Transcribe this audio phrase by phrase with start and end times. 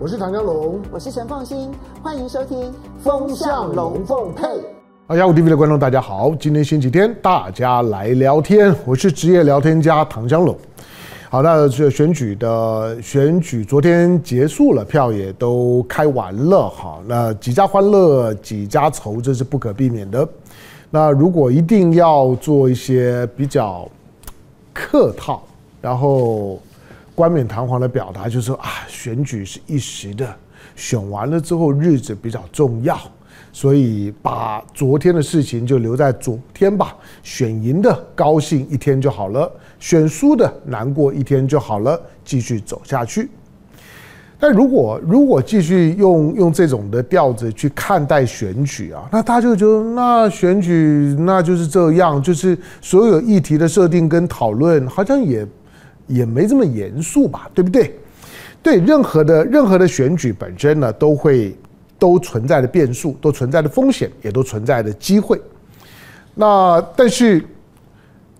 [0.00, 2.56] 我是唐江龙，我是陈凤新，欢迎收听
[3.00, 4.44] 《风向龙凤配》。
[5.08, 8.72] 啊，雅虎 TV 的观众大家好，今天星期天，大家来聊天。
[8.86, 10.56] 我是职业聊天家唐江龙。
[11.28, 16.68] 好，那这选举的选举昨天结束了，票也都开完了。
[16.68, 20.26] 好，那几家欢乐几家愁，这是不可避免的。
[20.90, 23.88] 那如果一定要做一些比较
[24.72, 25.42] 客套，
[25.82, 26.60] 然后。
[27.18, 30.24] 冠冕堂皇的表达就是说啊，选举是一时的，
[30.76, 32.96] 选完了之后日子比较重要，
[33.52, 36.96] 所以把昨天的事情就留在昨天吧。
[37.24, 43.28] 选赢的高兴一天就好了，选输的难过一天就好了，继续走下去。
[44.38, 55.44] 但如果如果继续用用这种的调子去看待选举啊，那大家就觉得那选举那就是这样，就是所有议题的设定跟讨论好像也。
[56.08, 57.96] 也没这么严肃吧，对不对？
[58.60, 61.56] 对，任何的任何的选举本身呢，都会
[61.96, 65.40] 都存在的变数，都存在的风险，也都存在的机会。
[66.34, 67.44] 那但是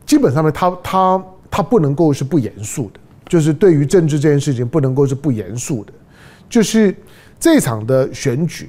[0.05, 5.93] 基本上呢，他他他不能够是不严肃的，就是对于政治这件事情不能够是不严肃的。
[6.51, 6.93] 就是
[7.39, 8.69] 这场的选举，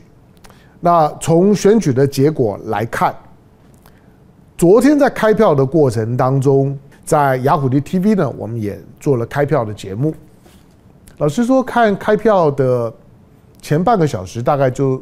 [0.80, 3.16] 那从选举的结果来看，
[4.56, 6.78] 昨天在开票的过程当中。
[7.10, 10.14] 在雅虎的 TV 呢，我们也做了开票的节目。
[11.18, 12.94] 老实说，看开票的
[13.60, 15.02] 前半个小时，大概就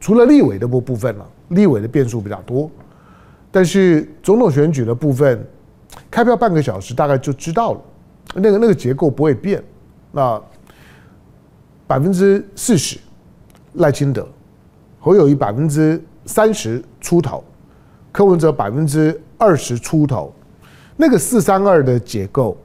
[0.00, 2.70] 除了立委的部部分了，立委的变数比较多。
[3.50, 5.46] 但是总统选举的部分，
[6.10, 7.80] 开票半个小时大概就知道了，
[8.36, 9.62] 那个那个结构不会变。
[10.12, 10.42] 那
[11.86, 12.98] 百分之四十
[13.74, 14.26] 赖清德，
[14.98, 17.44] 侯友谊百分之三十出头，
[18.10, 20.32] 柯文哲百分之二十出头。
[20.96, 22.56] 那个四三二的结构，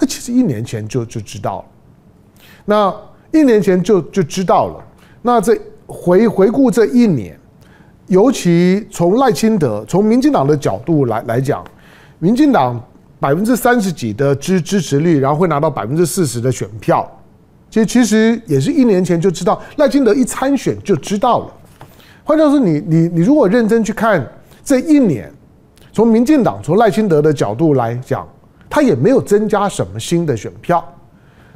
[0.00, 1.64] 那其实一年前就就知道了。
[2.64, 2.92] 那
[3.32, 4.84] 一年前就就知道了。
[5.22, 5.56] 那这
[5.86, 7.38] 回回顾这一年，
[8.08, 11.64] 尤其从赖清德从民进党的角度来来讲，
[12.18, 12.82] 民进党
[13.20, 17.08] 百分之三十几的支支持率，然后会拿到百分之四十的选票，
[17.70, 21.54] 其实其实也是一年前就知道，赖清德一参选就知道了。
[22.24, 24.26] 换句话说，你你你如果认真去看
[24.64, 25.32] 这一年。
[25.96, 28.28] 从民进党、从赖清德的角度来讲，
[28.68, 30.86] 他也没有增加什么新的选票，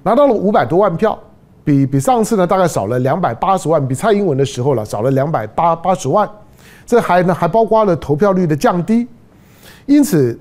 [0.03, 1.19] 拿到了五百多万票，
[1.63, 6.27] 比比上次呢大概少了两百八十万，比蔡英文的时候了少了两百八八十万，
[6.87, 9.07] 这还呢还包括了投票率的降低，
[9.85, 10.39] 因此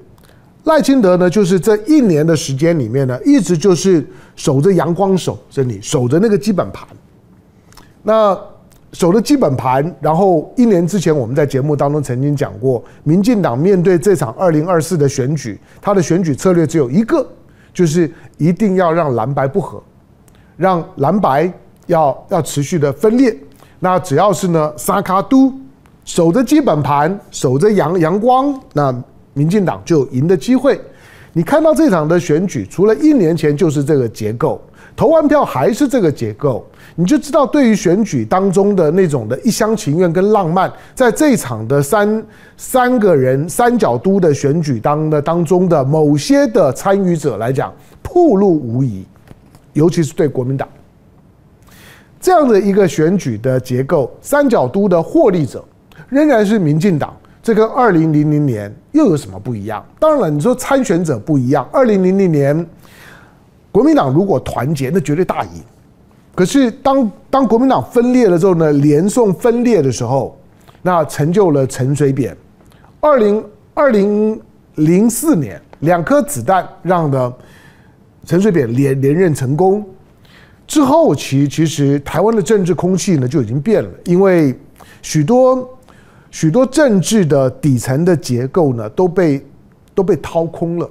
[0.64, 6.88] 赖清德呢就是这一年的时间里面呢，一直就是守着阳光手，这里守着那个基本盘，
[8.04, 8.40] 那。
[8.92, 17.24] 守的基本盘，然后一年之前我们在节目当中曾经讲过，民进党面对这场二零二四的选举，他的选举策略只有一个，
[17.72, 19.82] 就是一定要让蓝白不合，
[20.58, 21.52] 让蓝白
[21.86, 23.36] 要要持续的分裂。
[23.80, 25.54] 那只要是呢，三脚督
[26.04, 28.92] 守着基本盘，守着阳阳光，那
[29.34, 30.82] 民进党就有赢的机会。
[31.34, 34.60] 你看到这场的选举，除了一年前就是这个结构。
[35.00, 42.22] 投完票还是这个结构，你就知道对于选举当中的那种的一厢情愿跟浪漫，在这场的三
[42.58, 47.74] 三个人三角都的选举当的当中的某些的参与者来讲，
[48.04, 49.06] 暴露无遗，
[49.72, 50.68] 尤其是对国民党
[52.20, 55.64] 这样的一个选举的结构，三角都的获利者
[56.10, 59.82] 仍然是民进党，这跟二零零零年又有什么不一样？
[59.98, 62.68] 当然了，你说参选者不一样，二零零零年。
[63.72, 65.52] 国民党如果团结，那绝对大赢。
[66.36, 70.38] 可是当当国民党分裂了之后呢，连宋分裂的时候，
[70.82, 72.36] 那成就了陈水扁。
[73.02, 74.40] 二零二零
[74.76, 77.34] 零四年，两颗子弹让的
[78.26, 79.86] 陈水扁连连任成功。
[80.66, 84.58] 之后，其其实台湾的政治空气呢就已经变了，因为
[85.02, 85.68] 许多
[86.32, 89.46] 许多政治的底层的结构呢都被
[89.94, 90.90] 都被掏空了。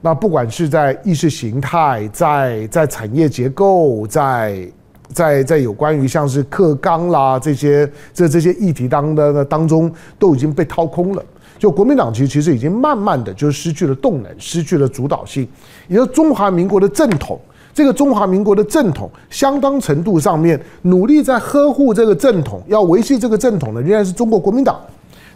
[0.00, 4.66] 那不管是在意识形态，在在产业结构，在
[5.12, 11.24] 在在有关于像是课纲啦这些这这些议题当的当中，都已经被掏空了。
[11.58, 15.48] 就国民党其实其实已经慢慢的就失去了动能，失去了主导性。
[15.88, 17.36] 也就中华民国的正统，
[17.74, 24.80] 这个中华民国的正统，相当程度上面努力在呵护这个正统，要维系这个正统的仍然是中国国民党。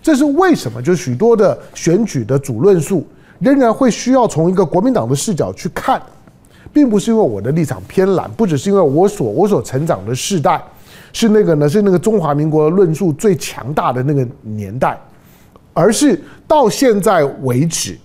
[0.00, 0.80] 这是为什么？
[0.80, 3.04] 就许多的选举的主论述。
[3.42, 6.00] 仍然会需要从一个国民党的视角去看，
[6.72, 10.62] 并不是因为我的立场偏蓝，不只是因为我所我所成长的世代
[11.12, 14.96] 是那个呢，是那个中华民国论述最强大的那个年代，
[15.72, 17.98] 而是到现在为止，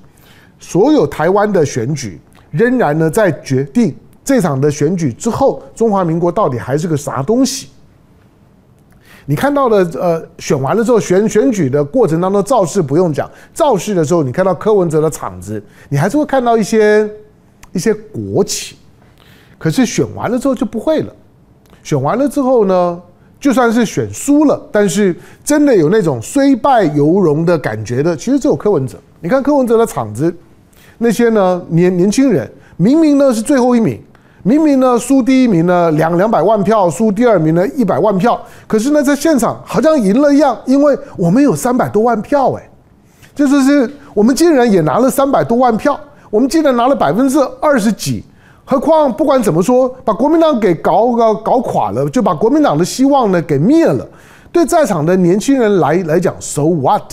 [0.59, 2.19] 所有台湾的选举
[2.49, 3.95] 仍然呢在决定
[4.25, 7.67] 这场的选举之后，中华民国到底还是个啥东西？
[9.29, 17.07] 你看到的，呃，选完了之后，选选举的过程当中，造势不用讲，造势的时候，你看到柯文哲的场子，你还是会看到一些
[17.74, 18.77] 一些国企。
[19.57, 21.13] 可是选完了之后就不会了。
[21.83, 23.01] 选完了之后呢，
[23.38, 25.13] 就算是选输了，但是
[25.44, 28.97] 真的有那种虽败犹荣的感觉的，其实只有柯文哲。
[29.19, 30.33] 你看柯文哲的场子，
[30.97, 34.01] 那些呢年年轻人，明明呢是最后一名。
[34.43, 42.69] 明明呢输第一名呢两两百万票，输第二名呢一百万票，可是呢在现场好像赢了一样，因为我们有三百多万票哎，
[43.35, 45.99] 这就是我们竟然也拿了三百多万票，
[46.29, 48.23] 我们竟然拿了百分之二十几，
[48.63, 54.07] 何况不管怎么说，把国民党给搞搞搞垮了，就把国民党的希望呢给灭了。
[54.49, 57.03] 对在场的年轻人来来讲，so what？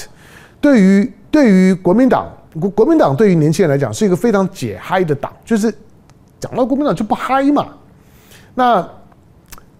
[0.61, 2.29] 对于对于国民党
[2.61, 5.75] 国国民党对于年轻人来讲是一个非常解嗨的党，就是。
[6.45, 7.69] 讲到国民党就不嗨嘛，
[8.55, 8.87] 那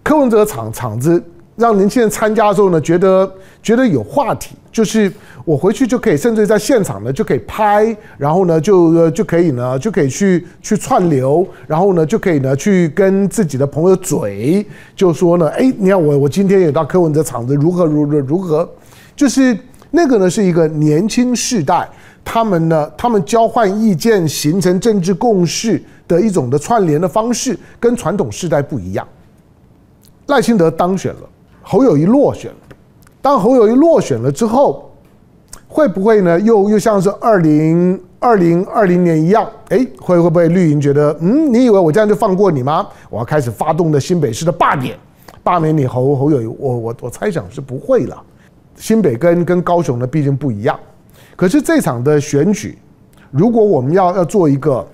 [0.01, 1.23] 柯文哲的场场子
[1.55, 3.31] 让年轻人参加的时候呢，觉得
[3.61, 5.11] 觉得有话题，就是
[5.45, 14.65] 我回去就可以，甚至在现场呢就可以拍，然后呢就就可以呢就可以去去串流，然后呢就可以呢去跟自己的朋友嘴，
[14.95, 18.67] 就说呢，哎，你看我我今天也到柯文哲场子，如何如何如何，
[19.15, 19.55] 就是
[19.91, 21.87] 那个呢是一个年轻世代，
[22.25, 25.81] 他们呢他们交换意见，形成政治共识。
[26.07, 29.07] 的一种的串联的方式跟传统世代不一样。
[30.27, 31.21] 赖清德当选了，
[31.63, 32.57] 侯友谊落选了。
[33.23, 34.91] 当侯友谊落选了之后，
[35.67, 36.39] 会不会呢？
[36.39, 39.49] 又又像是二零二零二零年一样？
[39.69, 42.87] 哎，会会不会绿营觉得，嗯，你以为我这样就放过你吗？
[43.09, 44.95] 我要开始发动的新北市的罢免，
[45.41, 46.45] 罢免你侯侯友谊。
[46.45, 48.21] 我我我猜想是不会了。
[48.75, 50.79] 新北跟跟高雄呢，毕竟不一样。
[51.35, 52.77] 可是这场的选举，
[53.31, 54.85] 如果我们要要做一个。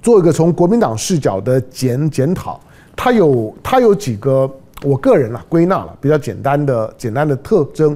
[0.00, 2.58] 做一个从国民党视角的检检讨，
[2.94, 4.48] 它有它有几个，
[4.84, 7.94] 我个人啊归纳了比较简单的简单的特征。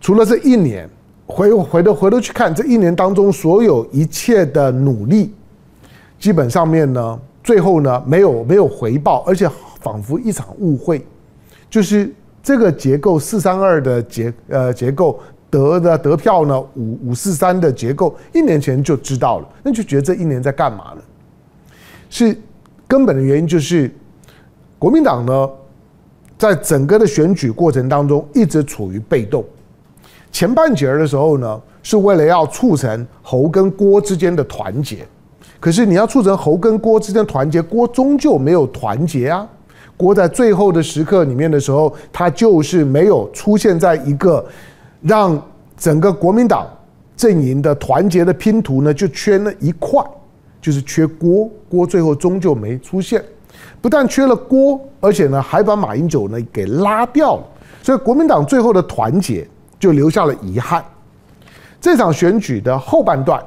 [0.00, 0.88] 除了这一年，
[1.26, 5.34] 回回头回头去看这一年当中所有一切的努力，
[6.18, 9.48] 基本上面呢，最后呢没有没有回报，而且
[9.82, 11.06] 仿佛一场误会，
[11.68, 12.10] 就是
[12.42, 15.20] 这个结构四三二的结呃结构
[15.52, 21.02] 得的得票呢五五四三的结构，一年前就知道了，那就觉得这一年在干嘛呢？
[22.08, 22.34] 是
[22.88, 23.94] 根本的原因，就是
[24.78, 25.50] 国民党呢，
[26.38, 29.44] 在整个的选举过程当中一直处于被动。
[30.30, 35.06] 前半截的时候呢，是为了要促成侯跟郭之间的团结。
[35.60, 39.46] 可是你要促成侯跟郭之间团结，郭终究没有团结啊。
[39.96, 44.44] 郭在最后的时刻里面的时候，他就是没有出现在一个
[45.02, 45.40] 让
[45.76, 46.66] 整个国民党
[47.16, 50.02] 阵营的团结的拼图呢，就缺了一块。
[50.60, 53.20] 就是缺郭，郭最后终究没出现，
[53.80, 57.42] 不但缺了郭，而且呢还把马英九呢给拉掉了，
[57.82, 59.44] 所以国民党最后的团结
[59.80, 60.84] 就留下了遗憾。
[61.80, 63.42] 这场选举的后半段，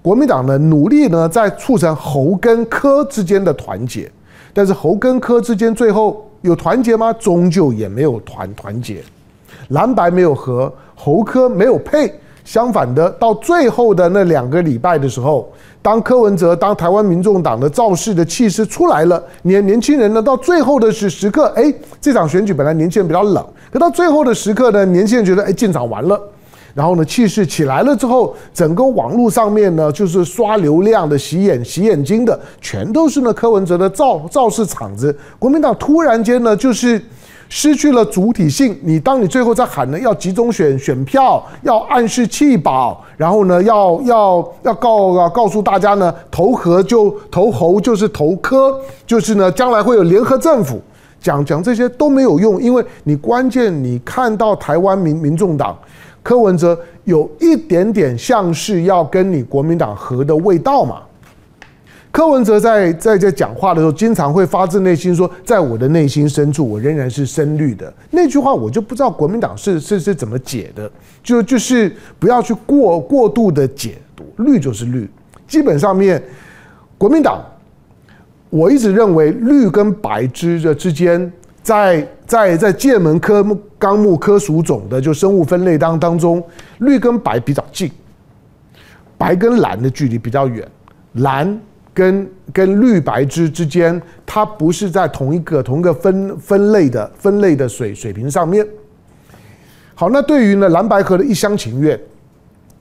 [0.00, 4.08] 国民党呢努力呢在促成侯跟柯之间的团结，
[4.52, 7.12] 但是侯跟柯之间最后有团结吗？
[7.14, 9.02] 终究也没有团团结，
[9.70, 10.72] 蓝白没有和，
[11.02, 12.12] 侯科没有配。
[12.44, 15.48] 相反的，到最后的那两个礼拜的时候，
[15.80, 26.20] 当柯文哲、当台湾民众党的造势的气势出来了，年年轻人呢，到最后的时时刻，哎，这场选举本来年轻人比较冷，可到最后的时刻呢，年轻人觉得，哎，进场完了，
[26.74, 35.16] 然后呢，气势起来了之后，整个网络上面呢，就是刷流量的、洗眼洗眼睛的，全都是呢柯文哲的造造势场子。
[35.38, 37.00] 国民党突然间呢，就是。
[37.54, 50.80] 失去了主体性，你当你最后在喊呢，要集中选选票，要暗示弃保，然后呢，要要要告告诉大家呢，投何就投侯就是投柯，就是呢，将来会有联合政府，
[51.20, 55.76] 讲讲这些都没有用，因为你关键你看到台湾民民众党
[56.22, 61.02] 柯文哲有一点点像是要跟你国民党合的味道嘛。
[62.12, 70.88] 柯文哲在在这讲话的时候，经常会发自内心说：“在我的内心深处，我仍然是深绿的。”那句话我就不知道国民党是 是是怎么解的，
[71.22, 75.08] 就就是不要去过过度的解读，绿就是绿。
[75.48, 76.22] 基本上面，
[76.98, 77.42] 国民党，
[78.50, 86.44] 我一直认为绿跟白之的之间，在在在界门科目纲目科属种的就生物分类当当中，
[86.80, 87.90] 绿跟白比较近，
[89.16, 90.68] 白跟蓝的距离比较远，
[91.14, 91.58] 蓝。
[91.94, 98.66] 跟跟绿白之之间，它不是在同一个同一个分分类的分类的水水平上面。
[99.94, 101.98] 好，那对于呢蓝白合的一厢情愿，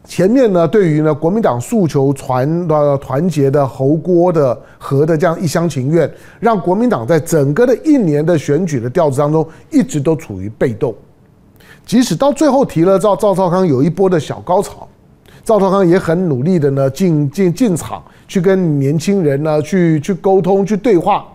[0.05, 10.95] 前面呢，对于呢国民党诉求团的团结的侯郭的和的这样一厢情愿，让国民党在整个的一年的选举的调子当中，一直都处于被动。
[11.85, 14.87] 即使到最后提了赵赵少康有一波的小高潮，
[15.51, 21.25] 赵少康也很努力的呢进进进场去跟年轻人呢去去沟通去对话，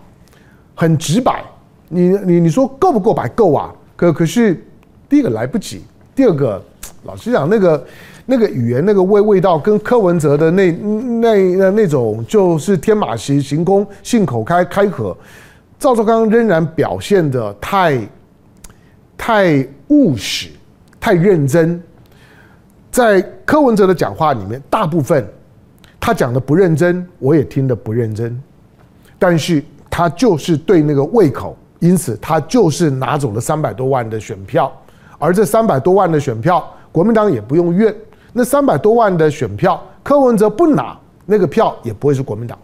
[0.75, 1.45] 很直白。
[1.91, 3.29] 你你你说够不够白？
[3.29, 3.71] 够啊！
[3.95, 4.59] 可可是
[5.07, 5.83] 第一个来不及，
[6.15, 6.65] 第二个
[7.05, 7.87] 老实讲那个。
[8.29, 15.17] 那个语言那个味味道跟柯文哲的那那那那种就是天马行行空信口开开河，
[15.79, 18.01] 赵少康仍然表现的太
[19.17, 20.49] 太务实
[20.99, 21.81] 太认真，
[22.97, 25.23] 在柯文哲的讲话里面，大部分
[26.01, 28.43] 他讲的不认真，我也听得不认真，
[29.19, 34.73] 但是他就是对那个胃口，因此他就是拿走了三百多万的选票，
[35.19, 37.95] 而这三百多万的选票，国民党也不用怨。
[38.33, 42.59] 那三百多万的选票，柯文哲不拿那个票，也不会是国民党，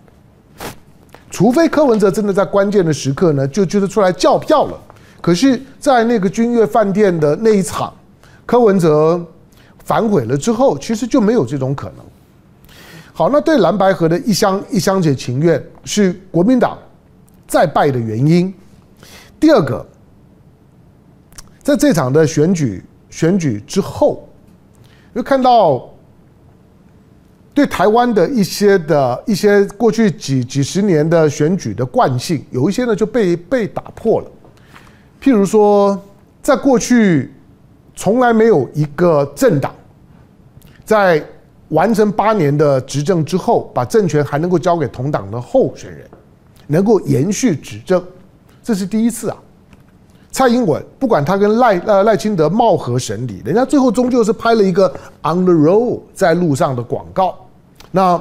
[1.29, 4.81] 除非柯文哲真的在关键的时刻呢，就就是出来叫票了。
[5.21, 7.93] 可是，在那个君悦饭店的那一场，
[8.47, 9.23] 柯文哲
[9.85, 12.05] 反悔了之后，其实就没有这种可能。
[13.13, 16.79] 好，那对蓝白河的一厢一厢且情愿是国民党
[17.47, 18.53] 再败的原因。
[19.39, 19.87] 第二个，
[21.63, 24.29] 在这场的选举选举之后。
[25.15, 25.91] 又看到
[27.53, 34.31] 对台湾的一些的一些过去几几十年的选举的惯性，有一些呢就被被打破了。
[35.23, 36.03] 譬如说，
[36.43, 37.31] 在过去
[37.95, 39.75] 从来没有一个政党
[40.85, 41.25] 在
[41.69, 46.07] 完成八年的执政之后，把政权还能够交给同党的候选人，
[46.67, 48.03] 能够延续执政，
[48.63, 49.37] 这是第一次啊。
[50.31, 54.89] 蔡英文不管他跟赖呃赖清德貌合神离，人家最后终究是拍了一个
[55.23, 57.37] on the road 在路上的广告。
[57.91, 58.21] 那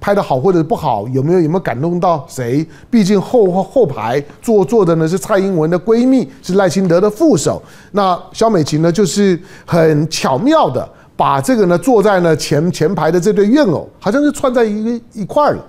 [0.00, 2.66] 拍的好或者不好，有没有有没有感动到谁？
[2.90, 7.62] 毕竟后后排坐坐的呢是蔡英文的闺蜜，是赖清德的副手。
[7.92, 15.64] 那萧美琴呢，就是很巧妙的把这个呢坐在呢前前排的这对怨偶，好像是串在一一块了。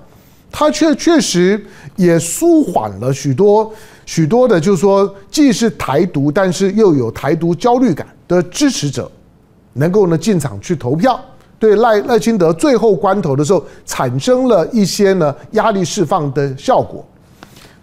[0.49, 1.61] 他确确实
[1.95, 3.71] 也舒缓了许多。
[4.05, 9.09] 许多的，就是说，既是台独，但是又有台独焦虑感的支持者，
[9.73, 11.17] 能够呢进场去投票，
[11.61, 17.05] 对赖赖清德最后关头的时候产生了一些呢压力释放的效果。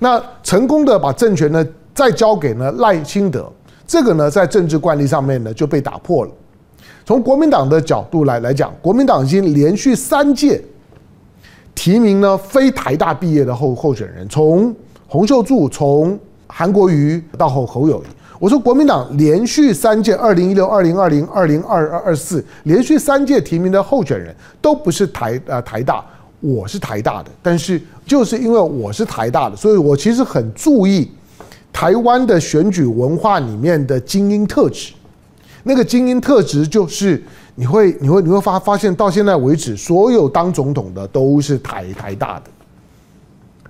[0.00, 3.48] 那成功的把政权呢再交给呢赖清德，
[3.86, 6.30] 这个呢在政治惯例上面呢就被打破了。
[7.06, 10.60] 从国民党的角度来来讲，国民党已经连续三届
[11.72, 14.74] 提名呢非台大毕业的候候选人，从
[15.06, 16.18] 洪秀柱从
[16.48, 18.06] 韩国瑜到侯侯友宜，
[18.38, 26.04] 我说国民党连续三届，二零一六、二零二零、二零二二二四，连续三届提名的候选人都不是台呃台大，
[26.40, 31.10] 我是台大的，但是就是因为我是台大的，所以我其实很注意
[31.72, 34.92] 台湾的选举文化里面的精英特质。
[35.64, 37.22] 那个精英特质就是
[37.56, 42.44] 你会你会你会发发现到现在为止，所有当总统的都是台台大的。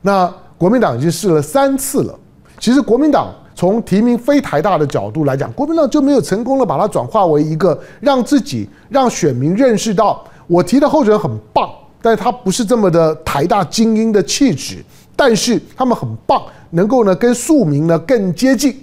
[0.02, 0.32] 那。
[0.58, 2.18] 国民党已经试了三次了。
[2.58, 11.68] 其实，国民党从提名非台大的角度来讲，国民党就没有成功的把它转化为一个让自己让选民认识到，我提的候选人很棒，
[12.00, 14.76] 但是他不是这么的台大精英的气质，
[15.16, 18.76] 但是他们很棒，能够呢跟庶民呢更接近。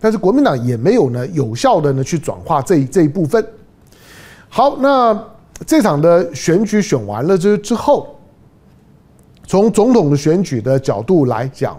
[0.00, 3.46] 但是国民党也没有呢有效的呢去转化这这一部分。
[4.48, 5.14] 好，那
[5.66, 8.16] 这场的选举选完了之之后。
[9.46, 11.76] 从总统的选举的角度来讲，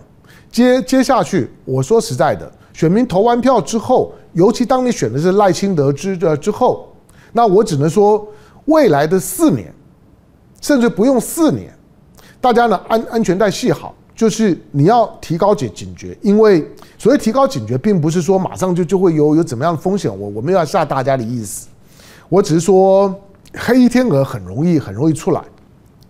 [0.52, 6.94] 接接下去，我说实在的，选民投完票之后，尤其当你选的是赖清德之的之后，
[7.32, 8.28] 那我只能说，
[8.66, 9.74] 未来的四年，
[10.60, 11.74] 甚至不用四年，
[12.42, 21.70] 大家呢安安全带系好，就是你要提高警警觉，因为所谓提高警觉，并不是说马上就就会有有怎么样的风险，我我没有要吓大家的意思，
[22.28, 23.16] 我只是说
[23.54, 25.42] 黑天鹅很容易很容易出来，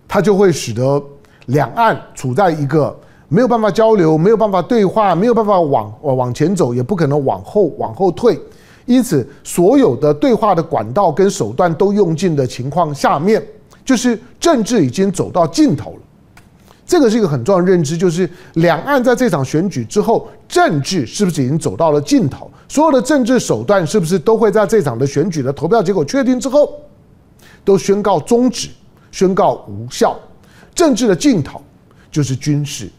[0.07, 1.01] 它就会使得。
[1.48, 2.95] 两岸处在一个
[3.33, 8.38] 没有办法交流、没有办法对话、没有办法往往前走，也不可能往后往后退，
[8.85, 13.41] 因此所有的对话的管道跟手段都用尽的情况下面，
[13.85, 16.00] 就是政治已经走到尽头了。
[16.85, 22.51] 这个是一个很重要的认知，就是两岸在这场选举之后，政治是不是已经走到了尽头？
[22.67, 26.69] 所有的政治手段是不是都会在这场的选举的投票结果确定之后，
[27.63, 28.67] 都宣告终止、
[29.09, 30.19] 宣告无效？
[30.75, 31.61] 政治的尽头
[32.11, 32.89] 就是军事。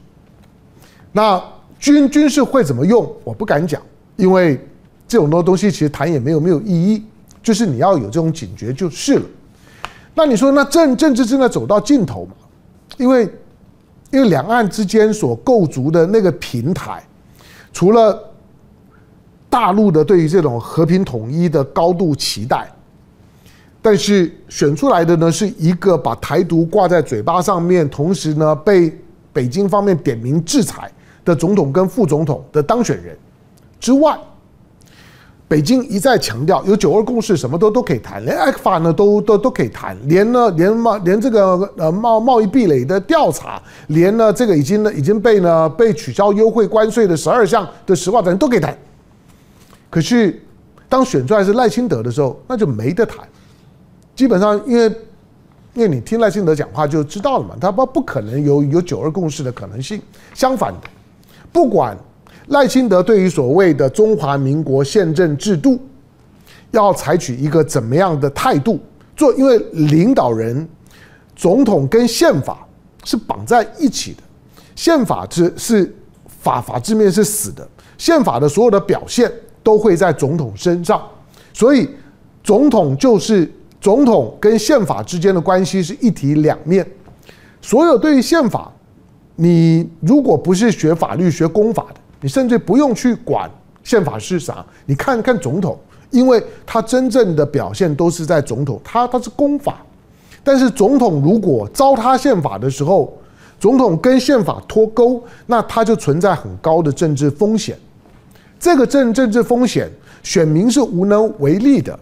[1.13, 1.43] 那
[1.79, 3.11] 军军事会怎么用？
[3.23, 3.81] 我不敢讲，
[4.17, 4.59] 因为
[5.07, 7.05] 这种多东西其实谈也没有没有意义。
[7.43, 9.23] 就是你要有这种警觉就是了。
[10.15, 12.33] 那你说，那政政治正在走到尽头吗？
[12.99, 13.29] 因为
[14.13, 17.03] 因为两岸之间所构筑的那个平台，
[17.73, 18.17] 除了
[19.51, 22.71] 大陆的对于这种和平统一的高度期待，
[23.83, 28.97] 但是选出来的呢是一个把台独挂在嘴巴上面，同时呢被
[29.33, 30.89] 北京方面点名制裁
[31.25, 33.17] 的总统跟副总统的当选人
[33.81, 34.19] 之外。
[35.49, 48.75] 北京一再强调有九二共识，什么都都可以谈，连 ECFA 呢都都都可以谈，连呢连贸连这个呃贸贸易壁垒的调查，连呢这个已经呢已经被呢被取消优惠关税的十二项的实话，咱都可以谈。
[49.91, 50.43] 可是
[50.89, 53.19] 当选出来是赖清德的时候，那就没得谈。
[54.17, 54.85] 基本上，因为
[55.75, 60.01] 因为你听赖清德讲话就知道了嘛，他不不可能有有九二共识的可能性。
[60.33, 60.89] 相反的，
[61.53, 61.97] 不管。
[62.49, 65.79] 赖清德对于所谓的中华民国宪政制度，
[66.73, 68.81] 要采取一个怎么样的态度？
[69.17, 70.69] 做，因为领导人、
[71.37, 72.67] 总统跟宪法
[73.05, 74.23] 是绑在一起的，
[74.75, 75.95] 宪法是是
[76.27, 77.67] 法法制面是死的，
[77.97, 79.33] 宪法的所有的表现
[79.63, 81.01] 都会在总统身上，
[81.55, 81.89] 所以
[82.43, 86.85] 总统就是总统跟宪法之间的关系是一体两面。
[87.63, 88.71] 所有对于宪法，
[89.37, 92.01] 你如果不是学法律、学公法的。
[92.25, 93.51] 你甚至不用去管
[93.83, 95.77] 宪法是啥，你看看总统，
[96.13, 99.83] 因为他真正的表现都是在总统，他他是公法，
[100.45, 103.13] 但是总统如果糟蹋宪法的时候，
[103.59, 107.77] 总统跟宪法脱钩，那他就存在很高的政治风险。
[108.61, 109.91] 这个政政治风险，
[110.23, 111.99] 选民是无能为力的，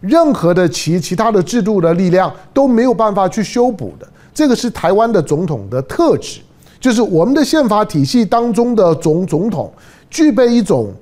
[0.00, 4.08] 任何的其其他的制度的力量都没有办法去修补的。
[4.32, 6.40] 这个是台湾的总统的特质。
[6.82, 9.72] 就是我们的宪法体系当中的总总统，
[10.10, 10.92] 具备一种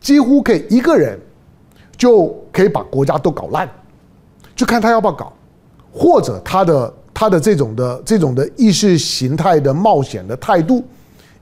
[0.00, 1.18] 几乎可以一个人
[1.96, 3.68] 就可以把国家都搞烂，
[4.54, 5.32] 就看他要不要搞，
[5.92, 10.84] 或者他的他的这种的这种的意识形态的冒险的态度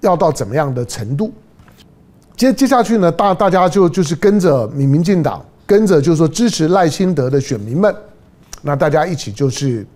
[0.00, 1.30] 要到怎么样的程度。
[2.34, 7.94] 接接下去呢，大大家就就是跟着民民进党，跟着就是说支持赖清德的选民们，
[8.62, 9.86] 那大家一起就是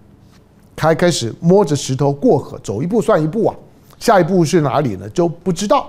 [0.76, 3.56] 开开始摸着石头过河，走一步算一步啊。
[4.00, 5.08] 下一步是哪里呢？
[5.10, 5.88] 就不知道。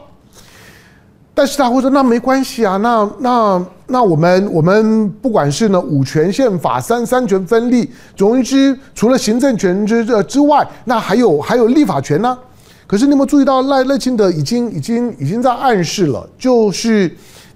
[1.34, 12.38] 但是他会说：“那没关系啊，那那那我们我们不管是呢五权宪法三三权分立，总而之，除了行政权之之外，那还有还有立法权呢。
[12.86, 17.10] 可是你有没有注意到赖赖清德已经已经已经在暗示了，就是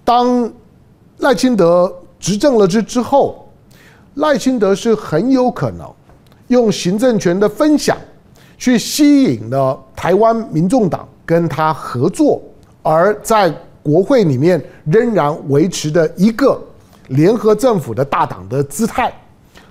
[0.06, 0.50] 当
[1.18, 3.46] 赖清德执政了之之后，
[4.16, 5.86] 赖清德是很有可能
[6.48, 7.98] 用行政权的分享。”
[8.66, 12.42] 去吸引了台湾民众党跟他合作，
[12.82, 16.60] 而在国会里面仍然维持的一个
[17.10, 19.14] 联合政府的大党的姿态。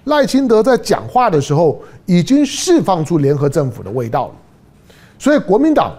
[0.04, 4.34] 赖清德在讲话的时候已经释放出联合政府的味道了，
[5.18, 5.92] 所以国民党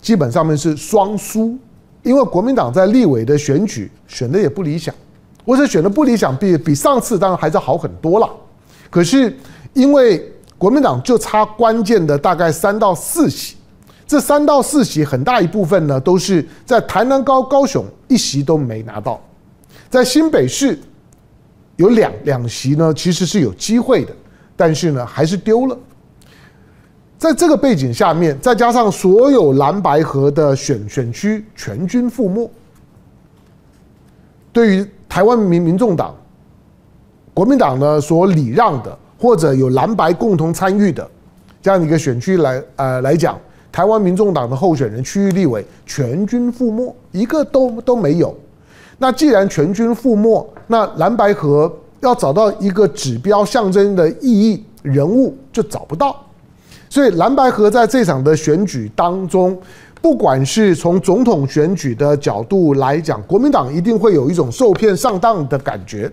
[0.00, 1.56] 基本上面是双输，
[2.02, 4.92] 因为国民党在立委的选举选的也不理想，
[5.44, 8.28] 或者选的不理想，比比上次当然还是好很多了。
[8.90, 9.32] 可是
[9.72, 13.56] 因为国民党就差关键的大概三到四席，
[14.06, 19.20] 这三到四席很大一部分呢都是在台南高高雄一席都没拿到，
[19.90, 20.78] 在新北市
[21.76, 24.14] 有两两席呢其实是有机会的，
[24.56, 25.76] 但是呢还是丢了。
[27.18, 32.50] 在这个背景下面，再加上所有蓝白合的选选区全军覆没，
[34.52, 36.14] 对于台湾民民众党、
[37.34, 38.98] 国民党呢所礼让的。
[39.18, 41.08] 或者有蓝白共同参与的
[41.62, 43.38] 这样一个选区来呃来讲，
[43.72, 48.34] 台湾民众党的候选人区域立委全军覆没，一个都都没有。
[48.98, 56.16] 那既然全军覆没，那蓝白合要找到一个指标象征的意义人物就找不到。
[56.88, 59.58] 所以蓝白合在这场的选举当中，
[60.00, 66.10] 不管是从总统选举的角度来讲，国民党一定会有一种受骗上当的感觉。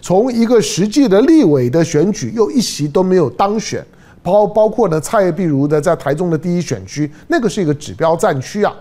[0.00, 3.84] 从一个实际的立委的选举，又一席都没有当选，
[4.22, 8.74] 包包括呢蔡壁如的在台中的第一选区，那个是一个指标战区啊。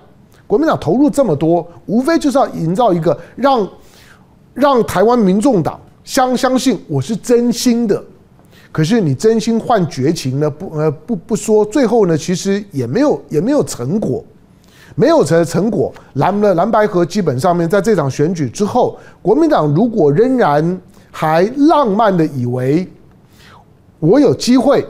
[0.47, 3.69] 国民党投入这么多，无非就是要营造一个让
[4.53, 8.03] 让台湾民众党相相信我是真心的。
[8.71, 10.49] 可是你真心换绝情呢？
[10.49, 14.23] 不呃不不说，最后呢其实也没有也没有成果，
[14.95, 15.93] 没有成成果。
[16.13, 22.87] 蓝的蓝白河基本上面在这场选举之后，国民党如果仍然还浪漫的以为，
[23.99, 24.85] 我有机会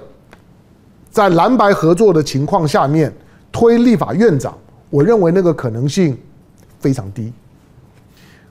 [1.09, 3.11] 在蓝白合作的情况下面
[3.51, 4.55] 推立法院长，
[4.89, 6.17] 我认为那个可能性
[6.79, 7.31] 非常低。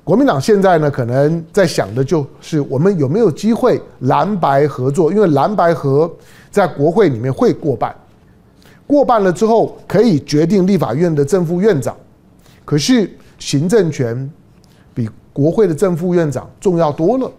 [0.02, 5.12] 国民党现在呢，可能在想的就是我们有没有机会蓝白合作？
[5.12, 6.10] 因为蓝白合
[6.50, 7.94] 在国会里面会过半，
[8.86, 11.94] 过半了之后可以决定立法院的正副院长。
[12.64, 14.30] 可是行政权
[14.94, 17.30] 比国会的正副院长重要多了。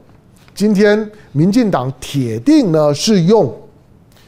[0.59, 3.49] 今天民进党铁定呢是用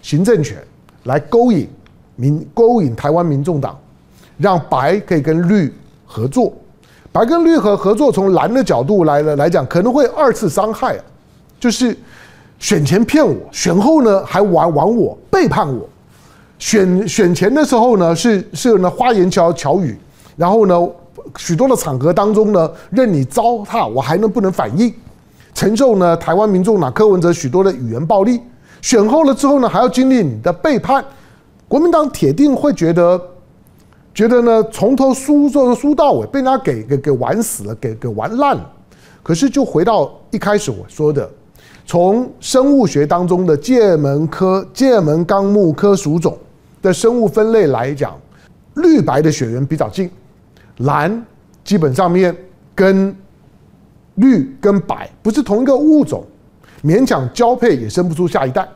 [0.01, 0.57] 行政权
[1.03, 1.67] 来勾引
[2.15, 3.77] 民，勾引台湾民众党，
[4.37, 5.69] 让白可以跟绿
[6.05, 6.53] 合作。
[7.11, 11.03] 白跟绿合合作，从蓝的角度来了来讲，可能会二次伤害啊，
[11.59, 11.93] 就是
[12.59, 15.85] 选前骗我，选后呢还玩玩我，背叛我。
[16.59, 19.97] 选选前的时候呢是是呢花言巧巧语，
[20.37, 20.87] 然后呢
[21.35, 24.93] 许多的场合当中呢任你糟蹋，我还能不能反应，
[25.53, 28.39] 承受呢台湾民众党柯文哲许多的语言暴力。
[28.81, 31.03] 选后了之后呢还要经历你的背叛，
[31.67, 33.19] 国民党铁定会觉得。
[34.13, 38.69] 觉得呢，从头输做输到尾，被人家给给给玩死了，给给玩烂了。
[39.23, 41.27] 可是就回到一开始我说的，
[41.85, 46.37] 从生物学当中的界门科界门纲目科属种
[46.81, 48.13] 的生物分类来讲，
[48.73, 50.11] 绿白的血缘比较近，
[50.79, 51.25] 蓝
[51.63, 52.35] 基本上面
[52.75, 53.15] 跟
[54.15, 56.25] 绿跟白不是同一个物种，
[56.83, 58.67] 勉强交配也生不出下一代。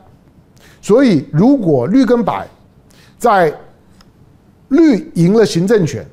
[0.81, 2.47] 所以如果绿跟白
[3.17, 3.53] 在
[4.69, 6.05] 绿赢了行政权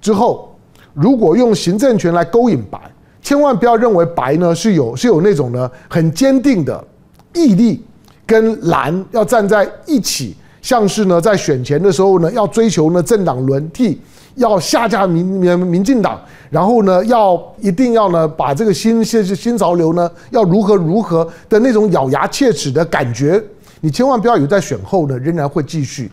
[0.00, 0.56] 之后，
[0.94, 2.78] 如果用行政权来勾引白，
[3.20, 6.84] 千万不要认为白呢是有是有那种呢很坚定的
[7.32, 7.82] 毅力，
[8.26, 14.00] 跟蓝要站在一起，像是呢在选前的时候呢要追求呢政党轮替，
[14.34, 23.42] 要下架民民民进党，然后呢要一定要呢把这个新新新潮流呢要如何如何的那种咬牙切齿的感觉，
[23.80, 26.10] 你千万不要有在选后呢仍然会继续。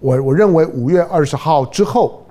[0.00, 2.22] 我我认为五月二十号之后，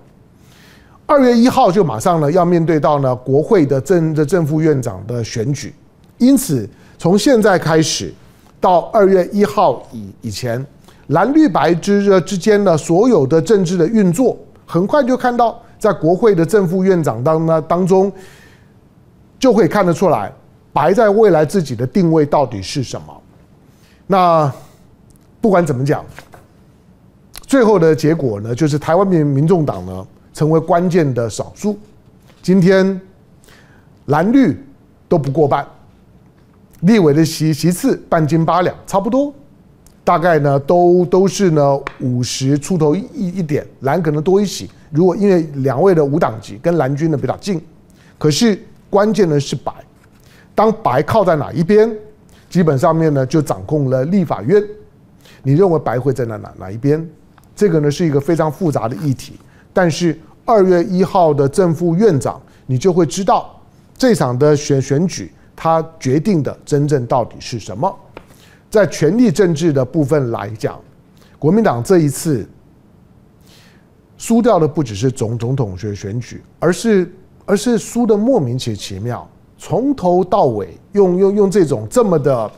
[1.05, 5.73] 二月一号就马上呢要面对到呢国会的正的正副院长的选举，
[6.17, 8.13] 因此从现在开始
[8.59, 10.63] 到二月一号以以前，
[11.07, 18.11] 蓝绿白之之间的所有的政治的运作，很快就看到在国会的正副院长当呢当中，
[19.39, 20.31] 就会看得出来
[20.71, 23.21] 白在未来自己的定位到底是什么。
[24.07, 24.53] 那
[25.41, 26.05] 不管怎么讲。
[27.45, 31.77] 最后的结果呢，就是台湾民民众党呢成为关键的少数。
[32.41, 32.99] 今天
[34.05, 34.57] 蓝绿
[35.07, 35.63] 都不过半，
[36.79, 39.31] 立委的席席次半斤八两，差不多，
[40.03, 44.67] 大概呢都都是呢五十出头一一点，蓝可能多一些。
[44.91, 47.61] 如果因为两位的无党籍跟蓝军呢比较近，
[48.17, 49.71] 可是关键呢是白，
[50.53, 51.89] 当白靠在哪一边，
[52.49, 54.61] 基本上面呢就掌控了立法院。
[55.41, 57.03] 你认为白会在哪哪哪一边？
[57.55, 59.33] 这个呢是一个非常复杂的议题，
[59.71, 63.59] 但是二月一号的正副院长，你就会知道
[63.97, 67.95] 这场的选选举，它决定的真正到底是什么。
[68.73, 70.81] 在权力政治的部分来讲，
[71.37, 72.43] 国民党这一次
[74.17, 77.13] 输掉的不只是总总统选选举，而是
[77.45, 82.51] 而是输得莫名其其妙，从头到尾用用用这种这么的。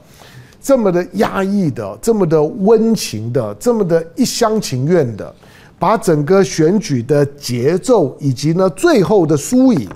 [0.62, 5.36] 这么的压抑的，这么的温情的，这么的一厢情愿的，
[5.78, 9.88] 把整个选举的节奏以及呢最后的输赢，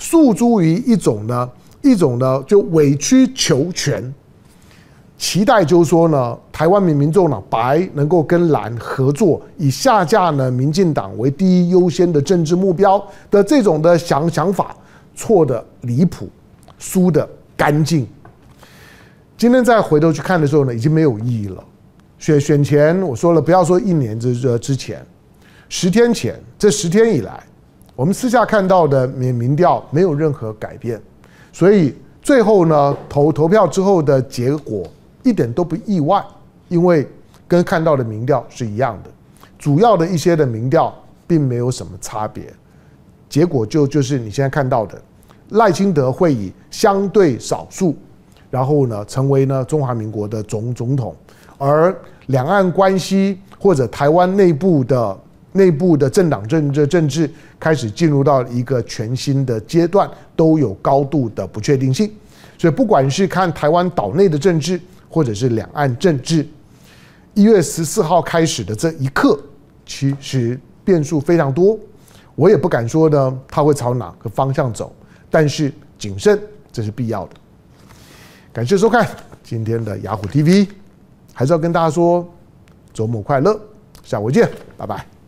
[0.00, 1.48] 诉诸于一种呢
[1.80, 4.12] 一种呢就委曲求全，
[5.20, 12.98] 期待就是说呢台湾民民众呢白能够跟蓝合作，以下架呢民进党为第一优先的政治目标
[13.30, 14.74] 的这种的想想法，
[15.14, 16.26] 错的离谱，
[16.78, 18.08] 输的干净。
[19.36, 21.62] 今天再回头去看的时候呢，已经没有意义了。
[22.18, 25.04] 选选前我说了，不要说一年之之之前，
[25.68, 27.38] 十天前，这十天以来，
[27.94, 30.98] 我们私下看到的民民调没有任何改变，
[31.52, 34.82] 所以最后呢投投票之后的结果
[35.22, 36.24] 一点都不意外，
[36.68, 37.06] 因为
[37.46, 39.10] 跟看到的民调是一样的，
[39.58, 40.94] 主要的一些的民调
[41.26, 42.52] 并没有什么差别，
[43.28, 45.00] 结果就就是你现在看到的
[45.50, 47.96] 赖清德会以相对少数。
[48.50, 51.14] 然后呢，成为呢中华民国的总总统，
[51.56, 55.16] 而两岸关系或者台湾内部的
[55.52, 57.30] 内部的政党政治政治
[57.60, 62.10] 开始进入到一个全新的阶段，都有高度的不确定性。
[62.58, 64.80] 所以，不管是看台湾岛内的政治，
[65.10, 66.46] 或者是两岸政治，
[67.34, 69.38] 一月十四号开始的这一刻，
[69.84, 71.78] 其实变数非常多。
[72.36, 74.94] 我也不敢说呢，它会朝哪个方向走，
[75.28, 76.40] 但是谨慎
[76.72, 77.34] 这是必要的。
[78.52, 79.06] 感谢收看
[79.42, 80.66] 今天的雅虎 TV，
[81.34, 82.26] 还是要跟大家说
[82.94, 83.60] 周末快乐，
[84.04, 85.19] 下回见，拜拜。